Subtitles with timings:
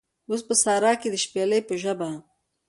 [0.29, 2.09] اوس په سارا کې د شپیلۍ په ژبه